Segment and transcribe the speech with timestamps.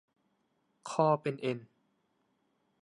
[0.89, 1.59] คอเป็นเอ็น